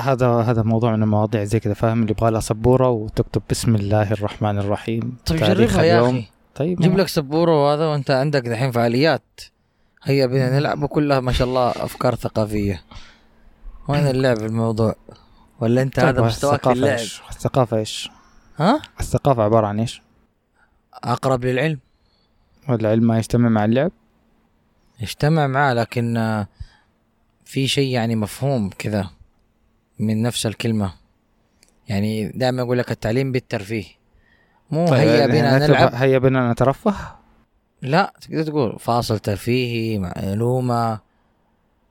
[0.00, 4.12] هذا هذا موضوع من المواضيع زي كذا فاهم؟ اللي يبغى لها سبورة وتكتب بسم الله
[4.12, 6.16] الرحمن الرحيم طيب جربها يا اليوم.
[6.16, 9.40] أخي؟ طيب جيب لك سبورة وهذا وأنت عندك دحين فعاليات.
[10.02, 12.82] هيا بنا نلعب وكلها ما شاء الله أفكار ثقافية.
[13.88, 14.94] وين اللعب الموضوع؟
[15.60, 16.98] ولا أنت طيب هذا مستواك في اللعب؟
[17.30, 18.10] الثقافة إيش؟
[18.56, 20.02] ها؟ الثقافة عبارة عن إيش؟
[20.94, 21.78] أقرب للعلم.
[22.68, 23.90] والعلم ما يجتمع مع اللعب؟
[25.02, 26.44] اجتمع معاه لكن
[27.44, 29.10] في شيء يعني مفهوم كذا.
[29.98, 30.92] من نفس الكلمة.
[31.88, 33.84] يعني دائما يقول لك التعليم بالترفيه.
[34.70, 35.94] مو طيب هيا يعني بنا نلعب.
[35.94, 36.94] هيا بنا نترفه؟
[37.82, 41.00] لا تقدر تقول فاصل ترفيهي معلومة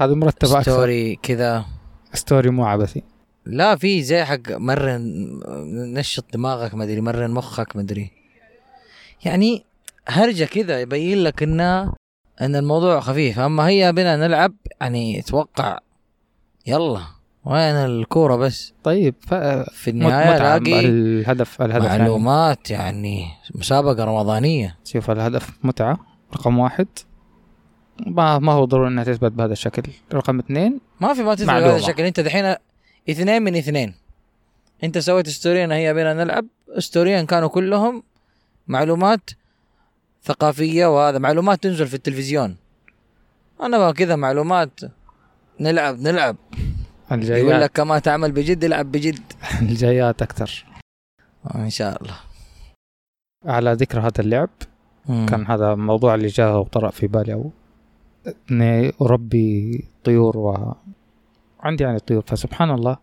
[0.01, 0.61] هذه أكثر.
[0.61, 1.65] story كذا.
[2.13, 3.03] story مو عبثي.
[3.45, 5.01] لا في زي حق مرن
[5.93, 8.11] نشط دماغك ما أدري مرن مخك ما أدري.
[9.25, 9.65] يعني
[10.07, 11.93] هرجة كذا يبين لك انه
[12.41, 13.39] إن الموضوع خفيف.
[13.39, 15.79] أما هيا بنا نلعب يعني أتوقع
[16.67, 17.01] يلا.
[17.45, 19.33] وين الكورة بس؟ طيب ف...
[19.73, 21.99] في النهاية الاقي الهدف الهدف يعني.
[21.99, 24.77] معلومات يعني مسابقة رمضانية.
[24.85, 25.97] شوف الهدف متعة
[26.33, 26.87] رقم واحد.
[28.07, 29.83] ما ما هو ضروري إنها تثبت بهذا الشكل.
[30.13, 31.49] رقم اثنين ما في ما تثبت.
[31.49, 32.03] بهذا الشكل.
[32.03, 32.55] أنت دحين
[33.09, 33.95] اثنين من اثنين.
[34.83, 36.45] أنت سويت ستوريين هيا بنا نلعب.
[36.77, 38.03] ستوريين كانوا كلهم
[38.67, 39.29] معلومات
[40.23, 42.57] ثقافية وهذا معلومات تنزل في التلفزيون.
[43.61, 44.79] أنا كذا معلومات.
[45.59, 46.35] نلعب نلعب.
[47.11, 49.19] يقول الجايات لك كما تعمل بجد العب بجد.
[49.61, 50.65] الجايات أكثر
[51.45, 52.15] آه، إن شاء الله.
[53.45, 54.49] على ذكر هذا اللعب
[55.09, 55.25] مم.
[55.25, 57.51] كان هذا الموضوع اللي جاء وطرأ في بالي أو
[58.51, 60.73] إني أربي طيور و
[61.59, 62.23] عندي يعني طيور.
[62.27, 62.97] فسبحان الله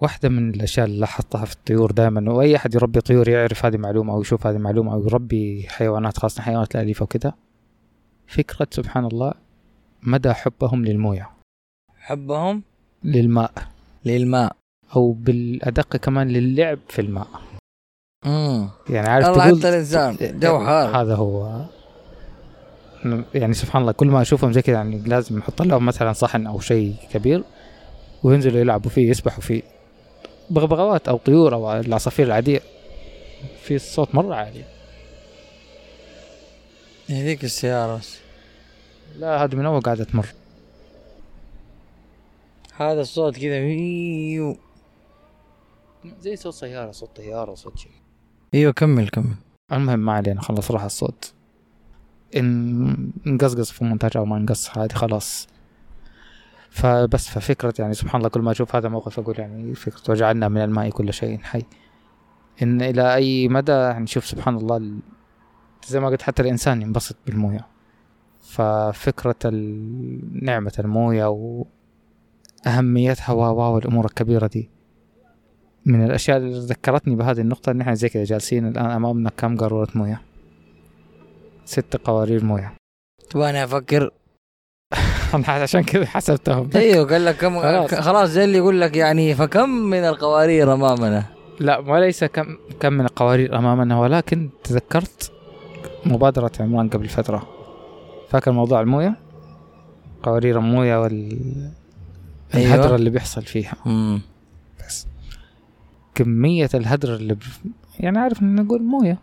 [0.00, 4.12] واحدة من الأشياء اللي لاحظتها في الطيور دائما وأي أحد يربي طيور يعرف هذه معلومة
[4.12, 7.34] أو يشوف هذه معلومة أو يربي حيوانات خاصة حيوانات الأليفة وكذا.
[8.26, 9.34] فكرة سبحان الله
[10.02, 11.30] مدى حبهم للموية.
[11.96, 12.62] حبهم؟
[13.06, 13.52] للماء.
[14.04, 14.56] للماء.
[14.96, 17.28] أو بالأدق كمان للعب في الماء.
[18.26, 20.40] امم يعني عارف الله تقول الإنسان.
[20.40, 21.64] جوهر هذا هو.
[23.34, 26.60] يعني سبحان الله كل ما أشوفهم زي كذا يعني لازم نحط لهم مثلا صحن أو
[26.60, 27.44] شيء كبير
[28.22, 29.62] وينزلوا يلعبوا فيه يسبحوا فيه.
[30.50, 32.60] بغبغاوات أو طيور أو العصافير العادية
[33.62, 34.64] في الصوت مرة عالي.
[37.10, 37.96] هذيك السيارة.
[37.96, 38.16] بس.
[39.18, 40.26] لا هذه من أول قاعدة تمر.
[42.76, 43.54] هذا الصوت كذا.
[43.54, 44.56] إيوه.
[46.20, 47.92] زي صوت سيارة صوت طيارة صوت شيء
[48.54, 49.34] إيوه كمل كمل.
[49.72, 51.32] المهم ما علينا خلص راح الصوت.
[52.36, 55.48] إن نقصقص في مونتاج أو ما نقص هذه خلاص.
[56.70, 60.60] فبس ففكرة يعني سبحان الله كل ما أشوف هذا موقف أقول يعني فكرة وجعلنا من
[60.60, 61.62] الماء كل شيء حي.
[62.62, 65.00] إن إلى أي مدى يعني نشوف سبحان الله ال-
[65.86, 67.66] زي ما قلت حتى الإنسان ينبسط بالموية.
[68.40, 69.50] ففكرة
[70.42, 71.26] نعمة الموية
[72.66, 74.70] وأهميتها و و والأمور الكبيرة دي.
[75.86, 79.88] من الأشياء اللي ذكرتني بهذه النقطة إن إحنا زي كذا جالسين الآن أمامنا كم قارورة
[79.94, 80.20] موية؟
[81.64, 82.72] ست قوارير موية.
[83.30, 84.10] تبغاني أفكر.
[85.34, 86.70] أنا عشان كذا حسبتهم.
[86.74, 88.28] أيوه قال لك كم خلاص.
[88.28, 91.24] زي اللي يقول لك يعني فكم من القوارير أمامنا؟
[91.60, 95.32] لا وليس كم كم من القوارير أمامنا ولكن تذكرت
[96.06, 97.48] مبادرة عمران قبل فترة.
[98.28, 99.16] فاكر موضوع الموية؟
[100.22, 101.38] قوارير الموية وال
[102.54, 102.74] أيوة.
[102.74, 103.74] الهدر اللي بيحصل فيها.
[103.86, 104.20] امم
[104.86, 105.06] بس.
[106.14, 107.42] كمية الهدر اللي ب...
[108.00, 109.18] يعني عارف إن نقول موية.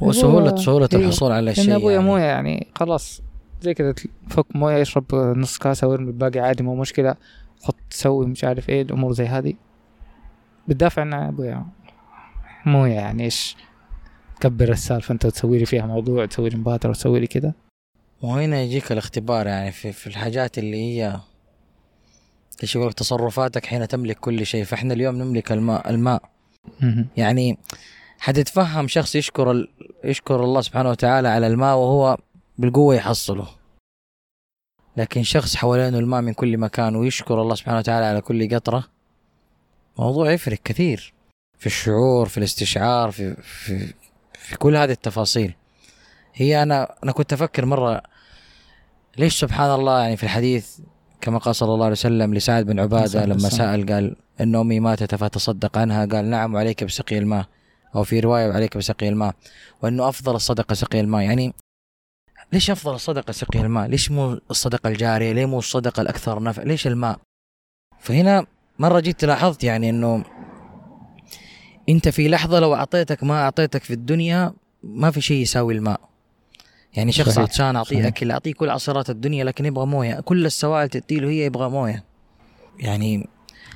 [0.00, 1.04] وسهولة هو- سهولة أيوة.
[1.04, 2.06] الحصول على لأن الشيء أبويا يعني.
[2.06, 3.22] موية يعني خلاص.
[3.62, 3.94] زي كذا
[4.28, 7.14] فك موية يشرب نص كاسة ويرمي الباقي عادي مو مشكلة.
[7.62, 9.54] حط تسوي مش عارف إيه الأمور زي هذه.
[10.68, 11.66] بتدافع عن أبويا.
[12.66, 13.56] موية يعني إيش؟
[14.40, 15.12] تكبر السالفة.
[15.12, 17.52] أنت تسوي لي فيها موضوع تسوي لي مبادرة وتسوي لي كذا
[18.22, 21.20] وهنا يجيك الاختبار يعني في, في الحاجات اللي هي
[22.62, 24.64] لك تصرفاتك حين تملك كل شيء.
[24.64, 26.22] فإحنا اليوم نملك الماء الماء.
[27.16, 27.58] يعني
[28.18, 29.68] حتتفهم شخص يشكر ال...
[30.04, 32.16] يشكر الله سبحانه وتعالى على الماء وهو
[32.58, 33.48] بالقوة يحصله.
[34.96, 38.84] لكن شخص حوالينه الماء من كل مكان ويشكر الله سبحانه وتعالى على كل قطرة
[39.98, 41.14] موضوع يفرق كثير.
[41.58, 43.94] في الشعور في الاستشعار في في
[44.32, 45.54] في كل هذه التفاصيل.
[46.34, 48.02] هي أنا أنا كنت أفكر مرة
[49.18, 50.78] ليش سبحان الله يعني في الحديث
[51.20, 53.38] كما قال صلى الله عليه وسلم لسعد بن عبادة لما.
[53.38, 57.46] سأل قال إن أمي ماتت فتصدق عنها قال نعم وعليك بسقي الماء
[57.94, 59.34] أو في رواية وعليك بسقي الماء
[59.82, 61.54] وأنه أفضل الصدقة سقي الماء يعني
[62.52, 66.86] ليش أفضل الصدقة سقي الماء؟ ليش مو الصدقة الجارية؟ ليه مو الصدقة الأكثر نفع؟ ليش
[66.86, 67.18] الماء؟
[68.00, 68.46] فهنا
[68.78, 70.24] مرة جيت لاحظت يعني إنه
[71.88, 76.00] أنت في لحظة لو أعطيتك ما أعطيتك في الدنيا ما في شيء يساوي الماء
[76.94, 77.38] يعني شخص صحيح.
[77.48, 78.06] عطشان أعطيه صحيح.
[78.06, 80.20] أكل أعطيه كل عصيرات الدنيا لكن يبغى موية.
[80.20, 82.04] كل السوائل تديله هي يبغى موية.
[82.78, 83.28] يعني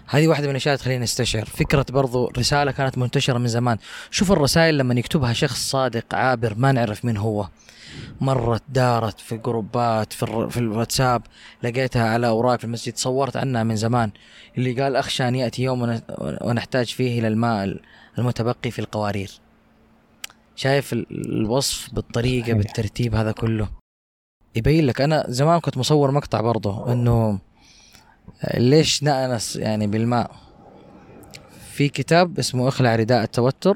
[0.06, 1.44] هذه واحدة من الأشياء تخليني أستشعر.
[1.44, 3.78] فكرة برضو رسالة كانت منتشرة من زمان.
[4.10, 7.48] شوف الرسائل لما يكتبها شخص صادق عابر ما نعرف من هو.
[8.20, 10.48] مرت دارت في جروبات في.
[10.50, 11.22] في الواتساب.
[11.62, 12.96] لقيتها على أوراق في المسجد.
[12.96, 14.10] صورت عنها من زمان.
[14.58, 16.00] اللي قال أخشى أن يأتي يوم ون-
[16.40, 17.76] ونحتاج فيه إلى الماء
[18.18, 19.30] المتبقي في القوارير.
[20.62, 21.06] شايف ال-
[21.40, 22.56] الوصف بالطريقة صحيح.
[22.56, 23.68] بالترتيب هذا كله.
[24.56, 27.38] يبين لك أنا زمان كنت مصور مقطع برضه إنه
[28.54, 30.30] ليش نأنس يعني بالماء؟
[31.72, 33.74] في كتاب اسمه إخلع رداء التوتر.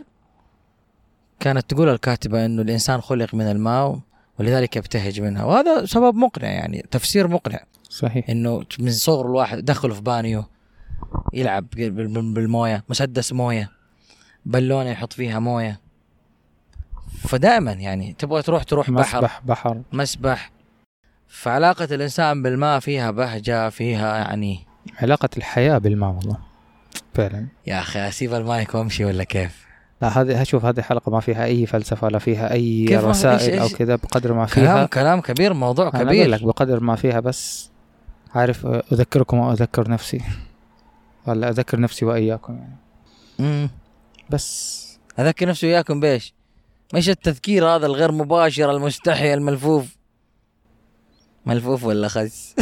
[1.41, 3.99] كانت تقول الكاتبة إنه الإنسان خلق من الماء
[4.39, 5.45] ولذلك يبتهج منها.
[5.45, 7.61] وهذا سبب مقنع يعني تفسير مقنع.
[7.91, 8.31] صحيح.
[8.31, 10.45] إنه من صغر الواحد دخله في بانيو
[11.35, 13.71] يلعب بال- بال- بالموية مسدس موية
[14.47, 15.86] بالونة يحط فيها موية.
[17.23, 19.19] فدائما يعني تبغى تروح تروح بحر.
[19.19, 19.83] مسبح بحر.
[19.93, 20.51] مسبح.
[21.29, 24.59] فعلاقة الإنسان بالماء فيها بهجة فيها يعني
[25.03, 26.39] علاقة الحياة بالماء والله.
[27.15, 27.47] فعلا.
[27.67, 29.67] يا أخي أسيب المايك وأمشي ولا كيف؟
[30.03, 33.65] لا هذه شوف هذه حلقة ما فيها أي فلسفة ولا فيها أي رسائل إيش- أو
[33.65, 34.87] إيش؟ كذا بقدر ما كلام فيها.
[34.87, 37.71] كلام كبير موضوع أنا أقول لك كبير بقدر ما فيها بس
[38.35, 40.21] عارف أذكركم وأذكر نفسي.
[41.27, 42.77] ولا أذكر نفسي وإياكم يعني.
[43.39, 43.71] مم.
[44.31, 44.87] بس.
[45.19, 46.35] أذكر نفسي وياكم بإيش؟
[46.95, 49.85] مش التذكير هذا الغير مباشر المستحي الملفوف.
[51.47, 52.55] ملفوف ولا خس؟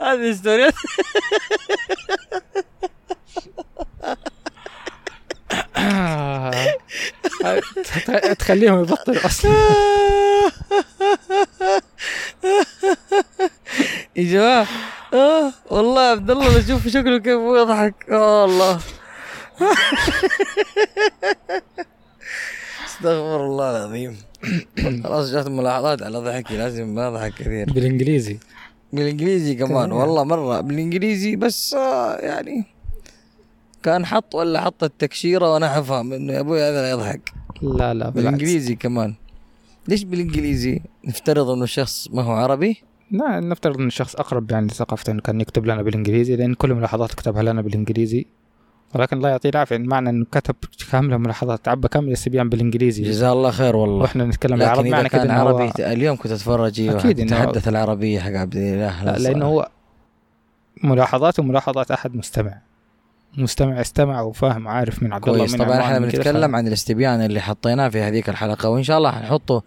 [0.00, 0.74] هذه ستوريات
[8.38, 9.52] تخليهم يبطلوا أصلا.
[14.16, 14.66] يا جماعة
[15.14, 17.94] آه والله عبد الله بشوف شكله كيف هو يضحك.
[18.10, 18.80] آه الله
[22.86, 24.16] استغفر الله العظيم.
[25.04, 27.72] خلاص جات ملاحظات على ضحكي لازم ما أضحك كثير.
[27.72, 28.38] بالإنجليزي.
[28.92, 29.92] بالإنجليزي كمان.
[29.92, 32.64] والله مرة بالإنجليزي بس آه يعني
[33.82, 37.32] كان حط ولا حط التكشيرة وأنا حفهم إنه يا أبوي هذا يضحك.
[37.62, 38.14] لا لا بالعكس.
[38.14, 39.14] بالإنجليزي كمان.
[39.88, 45.10] ليش بالإنجليزي؟ نفترض إنه الشخص ما هو عربي؟ لا نفترض ان الشخص أقرب يعني لثقافته
[45.10, 48.26] انه كان يكتب لنا بالإنجليزي لأن كل ملاحظات كتبها لنا بالإنجليزي.
[48.94, 49.78] ولكن الله يعطيه العافية.
[49.78, 50.54] معنى إنه كتب
[50.92, 51.68] كاملة ملاحظات.
[51.68, 53.02] عبى كامل الاستبيان بالإنجليزي.
[53.02, 54.02] جزاه الله خير والله.
[54.02, 58.20] وإحنا نتكلم بالعربي معنى كده كان هو- عربي اليوم كنت أتفرج أيوه إنه- تحدث العربية
[58.20, 59.68] حق عبد الاله لا لأنه هو
[60.84, 62.58] ملاحظاته ملاحظات أحد مستمع.
[63.38, 67.40] مستمع استمع وفاهم وعارف من عبد الله من طبعا إحنا كده، بنتكلم عن الاستبيان اللي
[67.40, 69.62] حطيناه في هذيك الحلقة وإن شاء الله حنحطه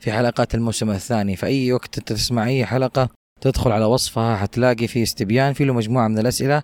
[0.00, 1.36] في حلقات الموسم الثاني.
[1.36, 3.08] في أي وقت انت تسمع أي حلقة
[3.40, 6.62] تدخل على وصفها حتلاقي في استبيان في له مجموعة من الأسئلة.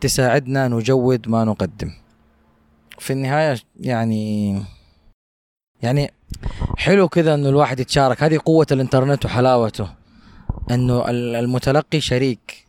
[0.00, 1.90] تساعدنا نجود ما نقدم.
[2.98, 4.62] في النهاية يعني
[5.82, 6.10] يعني
[6.76, 8.22] حلو كذا إنه الواحد يتشارك.
[8.22, 9.88] هذه قوة الإنترنت وحلاوته.
[10.70, 12.66] إنه ال- المتلقي شريك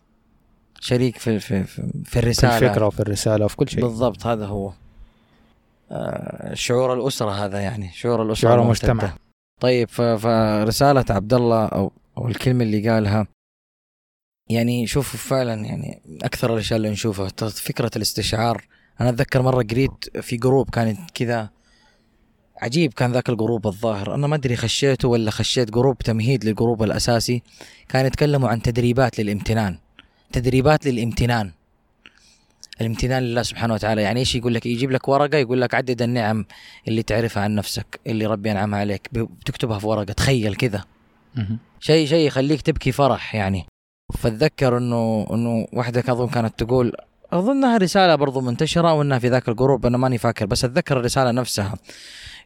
[0.79, 3.81] شريك في في في, في في الفكرة وفي الرسالة وفي كل شيء.
[3.81, 4.71] بالضبط هذا هو.
[5.91, 8.61] آه، شعور الأسرة هذا يعني شعور الأسرة شعور.
[8.61, 9.13] المجتمع.
[9.59, 13.27] طيب فرسالة عبد الله أو أو الكلمة اللي قالها.
[14.49, 17.27] يعني شوفوا فعلا يعني أكثر الأشياء اللي نشوفها.
[17.49, 18.65] فكرة الاستشعار
[19.01, 21.49] أنا أتذكر مرة قريت في جروب كانت كذا
[22.61, 24.15] عجيب كان ذاك الجروب الظاهر.
[24.15, 27.43] أنا ما أدري خشيته ولا خشيت جروب تمهيد للجروب الأساسي.
[27.89, 29.77] كان يتكلموا عن تدريبات للامتنان.
[30.31, 31.51] تدريبات للامتنان.
[32.81, 34.01] الامتنان لله سبحانه وتعالى.
[34.01, 36.45] يعني إيش يقول لك؟ يجيب لك ورقة يقول لك عدد النعم
[36.87, 39.09] اللي تعرفها عن نفسك اللي ربي أنعمها عليك.
[39.11, 40.13] بتكتبها في ورقة.
[40.13, 40.85] تخيل كذا.
[41.79, 43.65] شيء شيء يخليك تبكي فرح يعني.
[44.13, 46.93] فاتذكر إنه إنه واحدة اظن كانت تقول
[47.33, 51.75] اظنها رسالة برضو منتشرة وإنها في ذاك الجروب أنا ماني فاكر بس أتذكر الرسالة نفسها.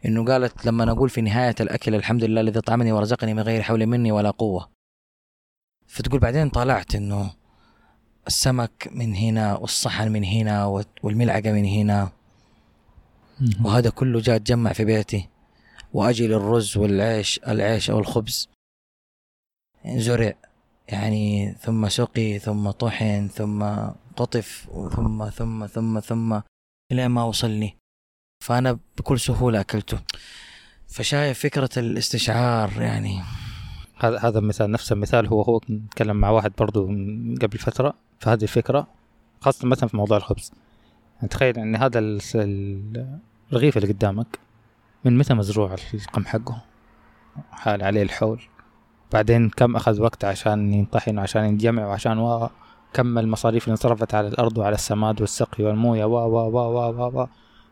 [0.05, 3.85] إنه قالت لما نقول في نهاية الأكل الحمد لله الذي طعمني ورزقني من غير حول
[3.85, 4.69] مني ولا قوة.
[5.87, 7.31] فتقول بعدين طلعت إنه
[8.27, 12.09] السمك من هنا والصحن من هنا والملعقة من هنا.
[13.63, 15.29] وهذا كله جاء تجمع في بيتي.
[15.93, 18.49] وأجي للرز والعيش العيش أو الخبز.
[19.85, 20.33] زرع
[20.93, 23.63] يعني ثم سقي ثم طحن ثم
[24.15, 26.39] قطف ثم ثم ثم ثم
[26.91, 27.77] إلى ما وصلني.
[28.43, 29.99] فأنا بكل سهولة أكلته.
[30.87, 33.21] فشايف فكرة الاستشعار يعني.
[33.99, 36.85] هذا هذا مثال نفس المثال هو هو نتكلم مع واحد برضو
[37.41, 38.87] قبل فترة في هذه الفكرة
[39.41, 40.51] خاصة مثلا في موضوع الخبز.
[41.29, 43.19] تخيل إن هذا ال- ال-
[43.49, 44.39] الرغيف اللي قدامك
[45.05, 46.61] من متى مزروع القمح حقه؟
[47.51, 48.41] حال عليه الحول.
[49.13, 52.49] بعدين كم أخذ وقت عشان ينطحن وعشان ينجمع وعشان و
[52.93, 57.27] كم المصاريف اللي انصرفت على الأرض وعلى السماد والسقي والموية و و و و و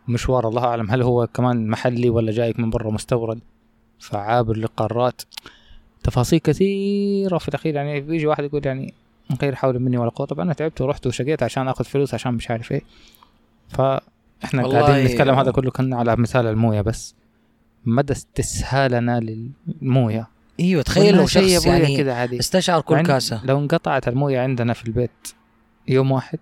[0.07, 3.39] مشوار الله أعلم هل هو كمان محلي ولا جايك من برا مستورد؟
[3.99, 5.21] فعابر للقارات
[6.03, 8.93] تفاصيل كثيرة في الأخير يعني بيجي واحد يقول يعني
[9.41, 10.27] غير حول مني ولا قوة.
[10.27, 12.81] طبعا أنا تعبت ورحت وشقيت عشان آخذ فلوس عشان مش عارف إيه.
[13.69, 17.15] فإحنا والله قاعدين نتكلم هذا كله كان على مثال الموية بس.
[17.85, 20.27] مدى استسهالنا للموية.
[20.61, 22.39] إيوه تخيل لو شيء شخص يا يعني كده عادي.
[22.39, 23.45] استشعر كل عند- كاسة.
[23.45, 25.11] لو انقطعت الموية عندنا في البيت
[25.87, 26.39] يوم واحد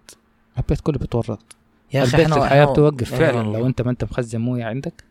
[0.57, 1.55] البيت كله بيتورط.
[1.93, 3.43] يا أخي البيت إحنا الحياة بتوقف فعلا.
[3.57, 5.03] لو أنت ما أنت مخزن موية عندك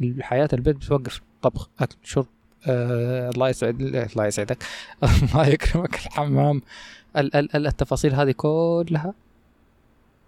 [0.00, 1.20] الحياة البيت بتوقف.
[1.42, 2.26] طبخ أكل شرب
[2.68, 4.58] آه الله يسعد الله يسعدك.
[5.32, 6.62] الله يكرمك الحمام.
[7.16, 9.14] ال- ال- ال- التفاصيل هذه كلها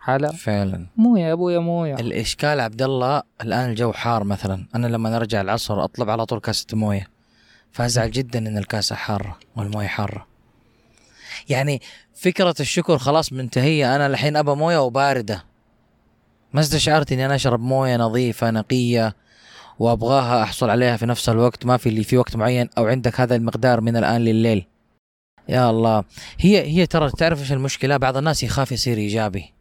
[0.01, 0.87] حالة فعلا.
[0.97, 1.95] موية يا أبويا موية.
[1.95, 4.67] الإشكال عبد الله الآن الجو حار مثلا.
[4.75, 7.09] أنا لما أرجع العصر أطلب على طول كاسة موية.
[7.73, 10.27] فأزعل جدا إن الكاسة حارة والموية حارة.
[11.49, 11.81] يعني
[12.15, 13.97] فكرة الشكر خلاص منتهية.
[13.97, 15.45] أنا الحين أبى موية وباردة.
[16.53, 19.17] ما استشعرت إني أنا أشرب موية نظيفة نقية
[19.79, 21.67] وأبغاها أحصل عليها في نفس الوقت.
[21.67, 24.67] ما في اللي في وقت معين أو عندك هذا المقدار من الآن لليل.
[25.49, 26.05] يا الله.
[26.39, 29.58] هي هي ترى تعرف إيش المشكلة؟ بعض الناس يخاف يصير إيجابي.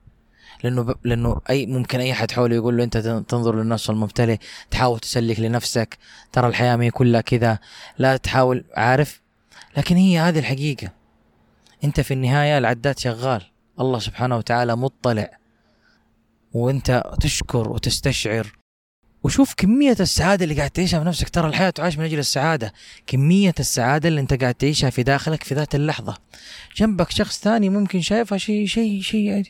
[0.63, 0.95] لأنه ب...
[1.03, 4.37] لأنه اي ممكن أي أحد حوله يقول له أنت تن- تنظر للنص الممتلئ
[4.71, 5.97] تحاول تسلك لنفسك.
[6.31, 7.59] ترى الحياة ما هي كلها كذا.
[7.97, 9.21] لا تحاول عارف؟
[9.77, 10.91] لكن هي هذه الحقيقة.
[11.83, 13.41] أنت في النهاية العداد شغال.
[13.79, 15.37] الله سبحانه وتعالى مطلع.
[16.53, 18.57] وأنت تشكر وتستشعر.
[19.23, 21.29] وشوف كمية السعادة اللي قاعد تعيشها في نفسك.
[21.29, 22.73] ترى الحياة تعاش من أجل السعادة.
[23.07, 26.17] كمية السعادة اللي أنت قاعد تعيشها في داخلك في ذات اللحظة.
[26.75, 29.43] جنبك شخص ثاني ممكن شايفها شيء شيء شيء.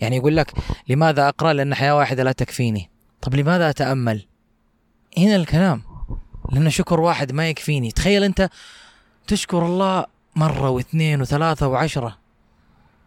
[0.00, 0.52] يعني يقول لك
[0.88, 2.90] لماذا أقرأ لأن حياة واحدة لا تكفيني؟
[3.22, 4.26] طب لماذا أتأمل؟
[5.18, 5.82] هنا الكلام.
[6.52, 7.90] لأن شكر واحد ما يكفيني.
[7.90, 8.50] تخيل أنت
[9.26, 10.04] تشكر الله
[10.36, 12.16] مرة واثنين وثلاثة وعشرة.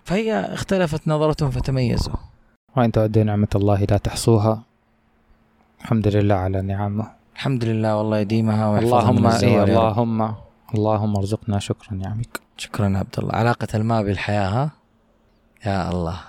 [0.06, 2.16] فهي اختلفت نظرتهم فتميزوا.
[2.76, 4.64] وإن تعدوا نعمة الله لا تحصوها.
[5.82, 7.12] الحمد لله على نعمه.
[7.36, 9.64] الحمد لله والله يديمها ويحفظها اللهم إيه.
[9.64, 10.36] اللهم
[10.76, 13.34] اللهم ارزقنا شكر نعمك شكرا عبد الله.
[13.34, 14.72] علاقة الماء بالحياة ها؟
[15.66, 16.20] يا الله.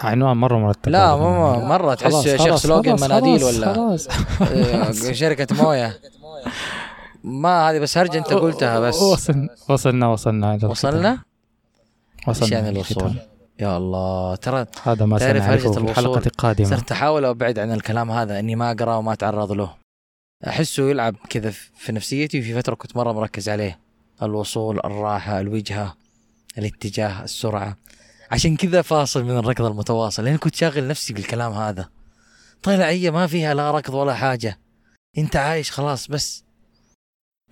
[0.00, 1.16] عنوان مرة مرتب لا.
[1.16, 1.94] مو مرة.
[1.94, 4.08] تحس شيخ خلاص، سلوجن مناديل ولا خلاص.
[4.40, 6.00] آه، شركة موية.
[7.24, 9.02] ما هذه بس هرجة انت قلتها بس.
[9.02, 10.08] وصلنا وصلنا.
[10.08, 11.10] وصلنا؟ وصلنا.
[11.10, 13.14] إيش وصلنا يعني الوصول.
[13.60, 16.22] يا الله ترى هذا ما تعرف هرجة الحلقة.
[16.26, 16.68] القادمة.
[16.68, 19.74] صرت أحاول أبعد عن الكلام هذا إني ما أقرأ وما أتعرض له.
[20.46, 23.78] أحسه يلعب كذا في نفسيتي وفي فترة كنت مرة مركز عليه.
[24.22, 25.94] الوصول الراحة الوجهة
[26.58, 27.76] الاتجاه السرعة.
[28.30, 31.90] عشان كذا فاصل من الركض المتواصل لأن كنت شاغل نفسي بالكلام هذا.
[32.62, 34.60] طلع هي ما فيها لا ركض ولا حاجة.
[35.18, 36.44] أنت عايش خلاص بس.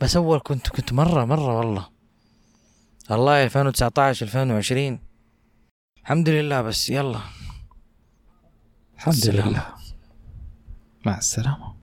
[0.01, 1.89] بس أول كنت كنت مرة مرة والله.
[3.11, 5.01] والله 2019 2020
[6.03, 7.21] الحمد لله بس يلا.
[8.95, 9.27] الحمد.
[9.27, 9.67] لله.
[11.07, 11.69] مع السلامة.